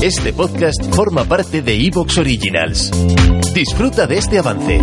[0.00, 2.92] Este podcast forma parte de Evox Originals.
[3.52, 4.80] Disfruta de este avance.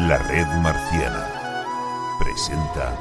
[0.00, 1.28] La red marciana
[2.18, 2.98] presenta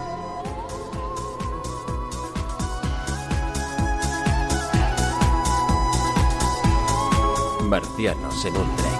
[7.63, 8.90] Marcianos en un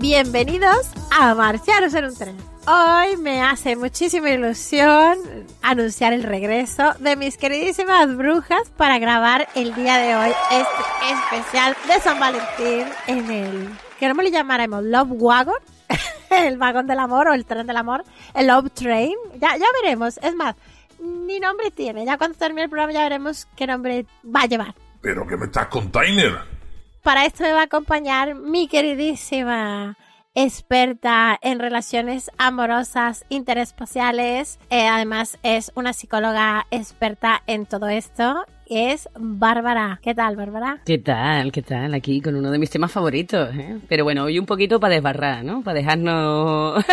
[0.00, 2.36] Bienvenidos a Marcianos en un tren.
[2.68, 5.18] Hoy me hace muchísima ilusión
[5.60, 11.76] anunciar el regreso de mis queridísimas brujas para grabar el día de hoy este especial
[11.88, 15.58] de San Valentín en el que no me le llamaremos Love Wagon,
[16.30, 18.04] el vagón del amor o el tren del amor,
[18.34, 19.16] el Love Train.
[19.40, 20.18] Ya, ya veremos.
[20.22, 20.54] Es más,
[21.00, 22.04] ni nombre tiene.
[22.04, 24.74] Ya cuando termine el programa ya veremos qué nombre va a llevar.
[25.00, 26.57] ¿Pero qué me estás container?
[27.02, 29.96] Para esto me va a acompañar mi queridísima
[30.34, 34.58] experta en relaciones amorosas interespaciales.
[34.70, 38.44] Eh, además es una psicóloga experta en todo esto.
[38.66, 39.98] Es Bárbara.
[40.02, 40.80] ¿Qué tal, Bárbara?
[40.84, 41.50] ¿Qué tal?
[41.50, 41.94] ¿Qué tal?
[41.94, 43.78] Aquí con uno de mis temas favoritos, ¿eh?
[43.88, 45.62] Pero bueno, hoy un poquito para desbarrar, ¿no?
[45.62, 46.84] Para dejarnos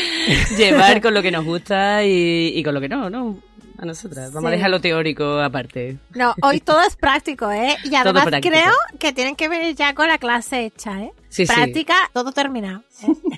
[0.58, 3.38] llevar con lo que nos gusta y, y con lo que no, ¿no?
[3.84, 4.32] A nosotras.
[4.32, 4.54] Vamos Sí.
[4.54, 5.98] a dejar lo teórico aparte.
[6.14, 7.76] No, hoy todo es práctico, ¿eh?
[7.84, 11.12] Y además creo que tienen que venir ya con la clase hecha, ¿eh?
[11.28, 11.52] Sí, sí.
[11.54, 12.82] Práctica, todo terminado.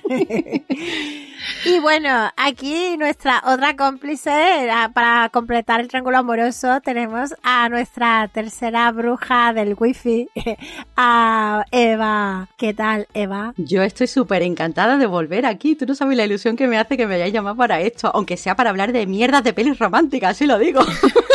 [0.09, 0.63] ¿eh?
[1.67, 8.29] y bueno, aquí nuestra otra cómplice, eh, para completar el triángulo amoroso, tenemos a nuestra
[8.29, 10.29] tercera bruja del wifi,
[10.95, 12.47] a Eva.
[12.57, 13.53] ¿Qué tal, Eva?
[13.57, 15.75] Yo estoy súper encantada de volver aquí.
[15.75, 18.37] Tú no sabes la ilusión que me hace que me hayáis llamado para esto, aunque
[18.37, 20.81] sea para hablar de mierdas de pelis románticas, así lo digo.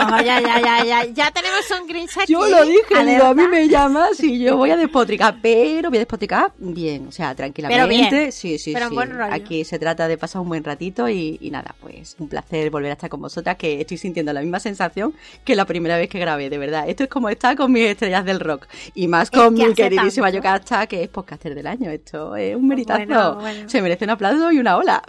[0.00, 2.32] Oh, ya, ya, ya, ya, ya tenemos un Grinch aquí.
[2.32, 5.98] Yo lo dije, digo, a mí me llamas y yo voy a despotricar, pero voy
[5.98, 7.88] a despotricar bien, o sea, tranquilamente.
[7.88, 8.94] bien, sí, sí, pero sí.
[8.94, 9.32] buen rollo.
[9.32, 12.90] Aquí se trata de pasar un buen ratito y, y nada, pues un placer volver
[12.90, 16.18] a estar con vosotras, que estoy sintiendo la misma sensación que la primera vez que
[16.18, 16.88] grabé, de verdad.
[16.88, 20.26] Esto es como estar con mis estrellas del rock y más con que mi queridísima
[20.26, 20.38] tanto.
[20.38, 21.90] Yocasta, que es podcaster del año.
[21.90, 23.06] Esto es un meritazo.
[23.06, 23.68] Bueno, bueno.
[23.68, 25.02] Se merece un aplauso y una ola.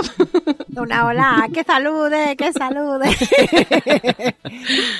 [0.75, 3.09] Una ola, que salude, que salude.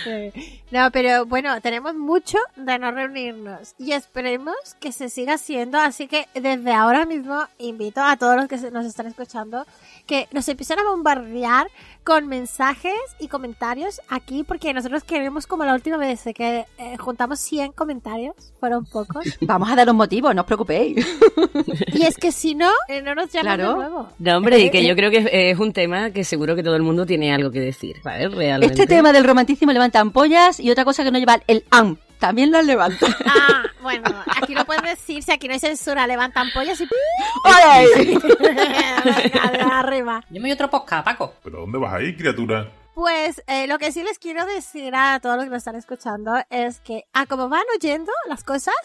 [0.71, 6.07] No, pero bueno, tenemos mucho de no reunirnos y esperemos que se siga haciendo, así
[6.07, 9.65] que desde ahora mismo invito a todos los que se- nos están escuchando
[10.07, 11.67] que nos empiecen a bombardear
[12.05, 17.39] con mensajes y comentarios aquí porque nosotros queremos como la última vez que eh, juntamos
[17.41, 21.05] 100 comentarios, fueron pocos, Vamos a dar los motivos, no os preocupéis.
[21.93, 23.69] y es que si no, eh, no nos llaman Claro.
[23.71, 24.09] de nuevo.
[24.19, 26.75] No, hombre, y que yo creo que es, es un tema que seguro que todo
[26.77, 28.31] el mundo tiene algo que decir, ¿sabes?
[28.33, 28.73] Realmente.
[28.73, 31.97] Este tema del romanticismo levanta ampollas y otra cosa que no lleva el am.
[32.19, 33.07] También lo levanta.
[33.25, 34.03] Ah, bueno,
[34.35, 36.87] aquí no pueden decir, si aquí no hay censura, levantan pollas y...
[37.45, 37.87] ¡Ay!
[38.39, 40.23] Venga, arriba.
[40.29, 41.33] Yo me voy a otro podcast, Paco.
[41.43, 42.69] ¿Pero dónde vas ahí, criatura?
[42.93, 46.33] Pues eh, lo que sí les quiero decir a todos los que nos están escuchando
[46.49, 48.75] es que a como van oyendo las cosas,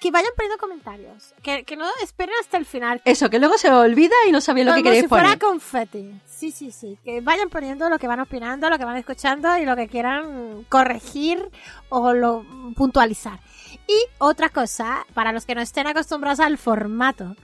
[0.00, 1.32] que vayan poniendo comentarios.
[1.42, 3.00] Que, que no esperen hasta el final.
[3.04, 5.38] Eso, que luego se olvida y no sabéis lo que Como queréis si fuera poner.
[5.38, 6.20] confeti.
[6.26, 6.98] Sí, sí, sí.
[7.04, 10.64] Que vayan poniendo lo que van opinando, lo que van escuchando y lo que quieran
[10.68, 11.48] corregir
[11.88, 12.44] o lo
[12.76, 13.38] puntualizar.
[13.86, 17.36] Y otra cosa, para los que no estén acostumbrados al formato,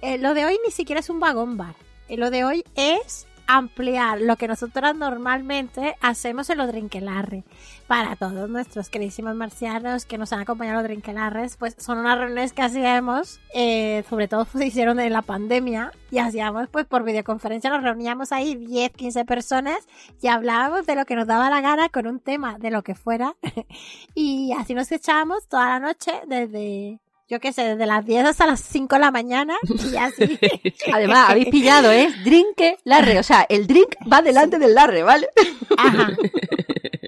[0.00, 1.74] eh, lo de hoy ni siquiera es un vagón bar.
[2.08, 7.44] Eh, lo de hoy es ampliar lo que nosotros normalmente hacemos en los drinkelarre.
[7.86, 12.18] Para todos nuestros queridísimos marcianos que nos han acompañado a los drinkelarres, pues son unas
[12.18, 17.04] reuniones que hacíamos, eh, sobre todo se hicieron en la pandemia, y hacíamos pues por
[17.04, 19.78] videoconferencia, nos reuníamos ahí 10, 15 personas
[20.20, 22.94] y hablábamos de lo que nos daba la gana con un tema de lo que
[22.94, 23.36] fuera.
[24.14, 27.00] y así nos echábamos toda la noche desde...
[27.28, 29.56] Yo qué sé, desde las 10 hasta las 5 de la mañana
[29.92, 30.38] y así.
[30.92, 32.08] Además, habéis pillado, ¿eh?
[32.24, 33.18] Drinke larre.
[33.18, 35.28] O sea, el drink va delante del larre, ¿vale?
[35.76, 36.10] Ajá.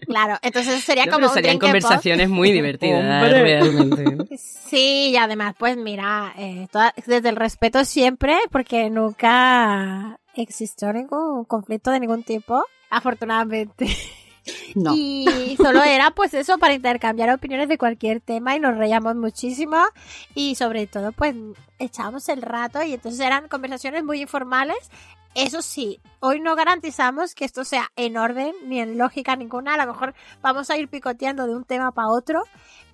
[0.09, 3.43] Claro, entonces sería No, como pero un serían drink conversaciones muy divertidas, Hombre.
[3.43, 4.39] realmente.
[4.39, 11.45] Sí, y además, pues mira, eh, toda- desde el respeto siempre, porque nunca existió ningún
[11.45, 13.87] conflicto de ningún tipo, afortunadamente.
[14.75, 14.95] No.
[14.95, 19.77] Y solo era pues eso para intercambiar opiniones de cualquier tema y nos reíamos muchísimo
[20.35, 21.35] y sobre todo pues
[21.79, 24.91] echábamos el rato y entonces eran conversaciones muy informales.
[25.35, 29.75] Eso sí, hoy no garantizamos que esto sea en orden ni en lógica ninguna.
[29.75, 32.43] A lo mejor vamos a ir picoteando de un tema para otro,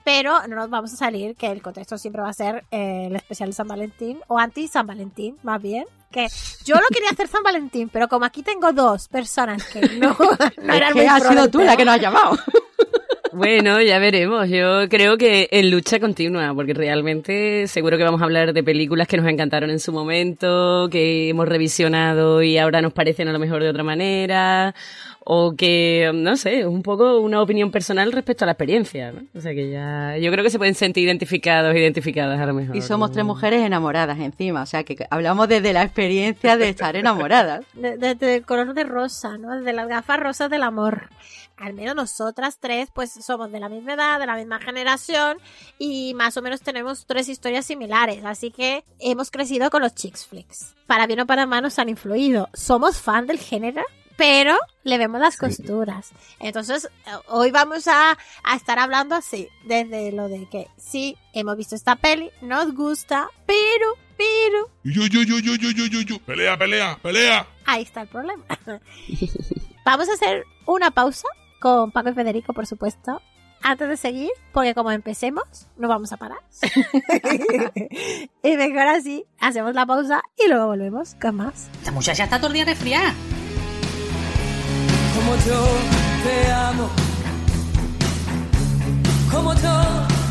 [0.04, 3.16] pero no nos vamos a salir que el contexto siempre va a ser eh, el
[3.16, 5.86] especial de San Valentín o anti San Valentín, más bien.
[6.10, 6.28] Que
[6.64, 10.16] yo lo quería hacer San Valentín, pero como aquí tengo dos personas que no,
[10.62, 12.36] no Es eran que muy has sido tú la que nos has llamado.
[13.34, 14.48] Bueno, ya veremos.
[14.48, 19.08] Yo creo que en lucha continua, porque realmente seguro que vamos a hablar de películas
[19.08, 23.38] que nos encantaron en su momento, que hemos revisionado y ahora nos parecen a lo
[23.38, 24.74] mejor de otra manera,
[25.26, 29.22] o que, no sé, un poco una opinión personal respecto a la experiencia, ¿no?
[29.34, 32.76] O sea que ya, yo creo que se pueden sentir identificados, identificadas a lo mejor.
[32.76, 36.94] Y somos tres mujeres enamoradas encima, o sea que hablamos desde la experiencia de estar
[36.94, 37.64] enamoradas.
[37.74, 39.56] De- Desde el color de rosa, ¿no?
[39.56, 41.08] Desde las gafas rosas del amor.
[41.56, 45.38] Al menos nosotras tres, pues somos de la misma edad, de la misma generación
[45.78, 48.24] y más o menos tenemos tres historias similares.
[48.24, 50.74] Así que hemos crecido con los chicks flicks.
[50.86, 52.48] Para bien o para mal nos han influido.
[52.52, 53.82] Somos fan del género,
[54.16, 56.10] pero le vemos las costuras.
[56.38, 61.56] Entonces, eh, hoy vamos a, a estar hablando así, desde lo de que sí, hemos
[61.56, 66.18] visto esta peli, nos gusta, pero, pero, Yo, yo, yo, yo, yo, yo, yo, yo.
[66.20, 67.46] Pelea, pelea, pelea.
[67.64, 68.44] Ahí está el problema.
[69.84, 71.26] Vamos a hacer una pausa
[71.64, 73.22] con Paco y Federico, por supuesto,
[73.62, 75.44] antes de seguir, porque como empecemos,
[75.78, 76.40] no vamos a parar.
[78.42, 81.70] y mejor así, hacemos la pausa y luego volvemos con más.
[81.78, 83.14] Esta muchacha está todo el día resfriada.
[85.14, 85.66] como yo
[86.22, 86.90] te amo,
[89.32, 89.82] como yo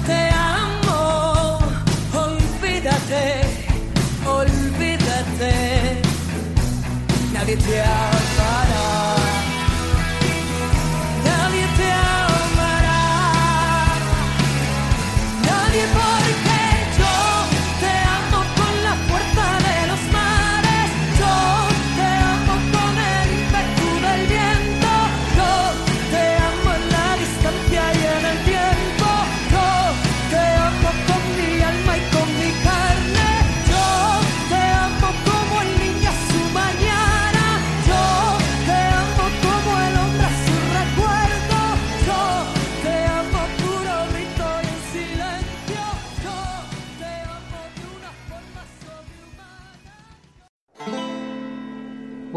[0.05, 1.57] te amo.
[2.13, 3.41] Olvídate,
[4.23, 6.01] olvídate,
[7.33, 8.32] nadie te amará,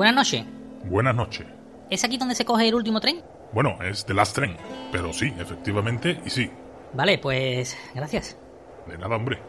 [0.06, 0.44] Buenas noches.
[0.84, 1.46] Buenas noches.
[1.90, 3.24] ¿Es aquí donde se coge el último tren?
[3.52, 4.56] Bueno, es The Last Train.
[4.92, 6.48] Pero sí, efectivamente, y sí.
[6.92, 8.38] Vale, pues gracias.
[8.86, 9.42] De nada, hombre.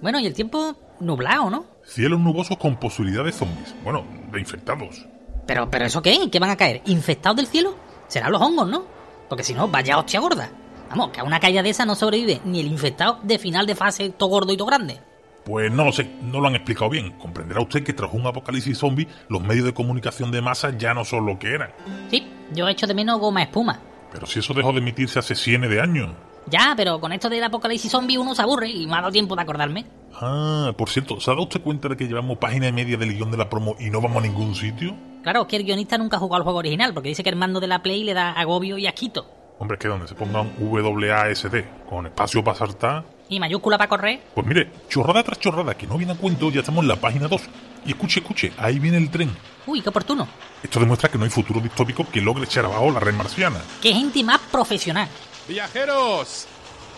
[0.00, 1.66] Bueno, y el tiempo nublado, ¿no?
[1.84, 3.74] Cielos nubosos con posibilidad de zombies.
[3.84, 5.06] Bueno, de infectados.
[5.46, 6.30] Pero, pero ¿eso qué?
[6.32, 6.80] ¿Qué van a caer?
[6.86, 7.76] ¿Infectados del cielo?
[8.06, 8.86] Serán los hongos, ¿no?
[9.28, 10.50] Porque si no, vaya hostia gorda.
[10.88, 13.74] Vamos, que a una caída de esa no sobrevive ni el infectado de final de
[13.74, 15.02] fase todo gordo y todo grande.
[15.48, 17.12] Pues no lo sé, no lo han explicado bien.
[17.12, 21.06] Comprenderá usted que tras un apocalipsis zombie, los medios de comunicación de masa ya no
[21.06, 21.70] son lo que eran.
[22.10, 23.80] Sí, yo echo de menos goma espuma.
[24.12, 26.10] Pero si eso dejó de emitirse hace cientos de años.
[26.50, 29.34] Ya, pero con esto del apocalipsis zombie uno se aburre y me ha dado tiempo
[29.36, 29.86] de acordarme.
[30.20, 33.14] Ah, por cierto, ¿se ha dado usted cuenta de que llevamos página y media del
[33.14, 34.94] guion de la promo y no vamos a ningún sitio?
[35.22, 37.58] Claro, que el guionista nunca ha jugado al juego original, porque dice que el mando
[37.58, 39.30] de la Play le da agobio y asquito.
[39.58, 43.04] Hombre, es que donde se ponga un WASD con espacio para saltar.
[43.28, 44.20] Y mayúscula para correr.
[44.34, 47.28] Pues mire, chorrada tras chorrada, que no viene a cuento, ya estamos en la página
[47.28, 47.42] 2.
[47.86, 49.30] Y escuche, escuche, ahí viene el tren.
[49.66, 50.26] Uy, qué oportuno.
[50.62, 53.60] Esto demuestra que no hay futuro distópico que logre echar abajo la red marciana.
[53.82, 55.08] Qué gente más profesional.
[55.46, 56.46] Viajeros,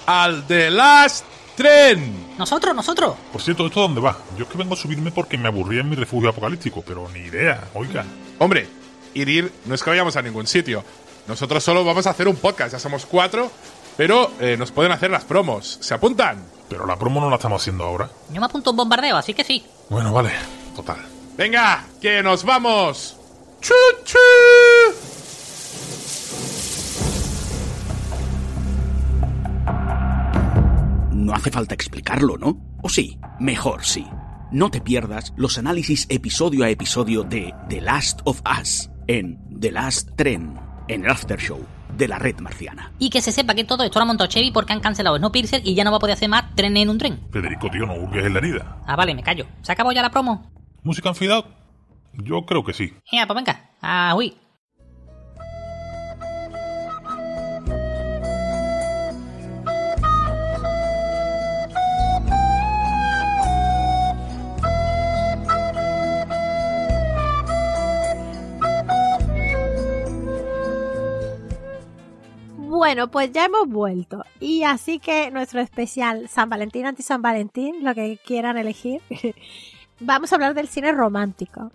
[0.06, 1.25] al The Last
[1.56, 2.35] Tren.
[2.38, 3.17] Nosotros, nosotros.
[3.32, 4.17] Por cierto, ¿esto dónde va?
[4.39, 7.20] Yo es que vengo a subirme porque me aburría en mi refugio apocalíptico, pero ni
[7.20, 8.05] idea, oiga.
[8.39, 8.67] Hombre,
[9.15, 10.84] ir ir no es que vayamos a ningún sitio.
[11.29, 13.53] Nosotros solo vamos a hacer un podcast, ya somos cuatro,
[14.00, 15.76] pero eh, nos pueden hacer las promos.
[15.82, 16.42] ¿Se apuntan?
[16.70, 18.08] Pero la promo no la estamos haciendo ahora.
[18.32, 19.62] Yo me apunto a un bombardeo, así que sí.
[19.90, 20.30] Bueno, vale,
[20.74, 20.96] total.
[21.36, 23.19] Venga, que nos vamos.
[23.60, 23.74] ¡Chu,
[24.06, 24.19] chu!
[31.12, 32.58] No hace falta explicarlo, ¿no?
[32.82, 33.19] ¿O sí?
[33.38, 34.06] Mejor sí.
[34.50, 39.72] No te pierdas los análisis episodio a episodio de The Last of Us en The
[39.72, 42.92] Last Tren, en el After Show de la Red Marciana.
[42.98, 45.60] Y que se sepa que todo esto lo ha montado Chevy porque han cancelado Snowpiercer
[45.64, 47.20] y ya no va a poder hacer más tren en un tren.
[47.30, 48.78] Federico, tío, no hurgues en la herida.
[48.86, 49.46] Ah, vale, me callo.
[49.62, 50.50] ¿Se acabó ya la promo?
[50.82, 51.44] ¿Música en
[52.24, 52.94] Yo creo que sí.
[53.12, 53.70] Ya, pues venga.
[53.82, 54.34] Ah, uy.
[72.91, 74.25] Bueno, pues ya hemos vuelto.
[74.41, 79.01] Y así que nuestro especial San Valentín, anti San Valentín, lo que quieran elegir,
[80.00, 81.70] vamos a hablar del cine romántico.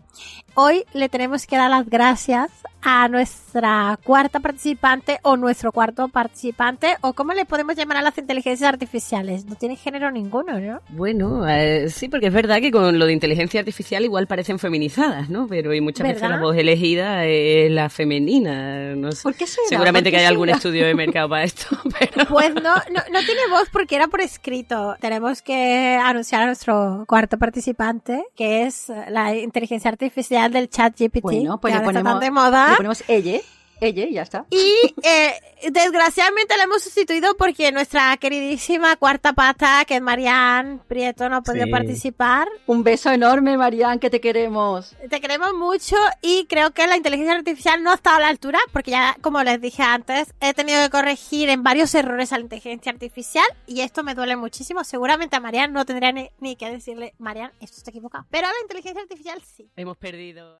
[0.55, 2.50] Hoy le tenemos que dar las gracias
[2.82, 8.17] a nuestra cuarta participante o nuestro cuarto participante o cómo le podemos llamar a las
[8.17, 9.46] inteligencias artificiales.
[9.46, 10.82] No tiene género ninguno, ¿no?
[10.89, 15.29] Bueno, eh, sí, porque es verdad que con lo de inteligencia artificial igual parecen feminizadas,
[15.29, 15.48] ¿no?
[15.48, 18.96] Pero y muchas veces la voz elegida es la femenina.
[18.96, 19.24] No sé.
[19.24, 19.67] ¿Por qué será?
[19.67, 21.65] Seguramente ¿Por que hay algún estudio de mercado para esto.
[22.00, 22.27] Pero...
[22.27, 24.96] Pues no, no, no tiene voz porque era por escrito.
[25.01, 31.22] Tenemos que anunciar a nuestro cuarto participante, que es la inteligencia artificial del chat GPT,
[31.22, 32.70] Bueno, pues que le ahora está ponemos, tan de moda.
[32.72, 33.40] le ponemos ella,
[33.82, 34.46] ella y ya está.
[34.50, 35.34] Y eh,
[35.70, 41.41] desgraciadamente la hemos sustituido porque nuestra queridísima cuarta pata, que es Marianne Prieto, no ha
[41.41, 41.72] podido Sí.
[41.72, 42.48] participar.
[42.67, 44.96] Un beso enorme, Marian, que te queremos.
[45.10, 48.60] Te queremos mucho y creo que la inteligencia artificial no ha estado a la altura
[48.72, 52.44] porque ya, como les dije antes, he tenido que corregir en varios errores a la
[52.44, 54.84] inteligencia artificial y esto me duele muchísimo.
[54.84, 58.25] Seguramente a Marianne no tendría ni, ni que decirle, Marianne, esto está equivocado.
[58.29, 59.70] Pero a la inteligencia artificial sí.
[59.75, 60.60] Hemos perdido.